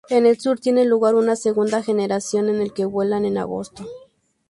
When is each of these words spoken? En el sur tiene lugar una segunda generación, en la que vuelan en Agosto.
En 0.09 0.25
el 0.25 0.39
sur 0.39 0.59
tiene 0.59 0.83
lugar 0.83 1.13
una 1.13 1.35
segunda 1.35 1.83
generación, 1.83 2.49
en 2.49 2.57
la 2.57 2.69
que 2.73 2.85
vuelan 2.85 3.23
en 3.23 3.37
Agosto. 3.37 3.85